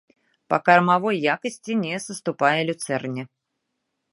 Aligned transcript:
Па 0.53 0.57
кармавой 0.69 1.17
якасці 1.33 1.73
не 1.83 1.95
саступае 2.07 2.61
люцэрне. 2.71 3.23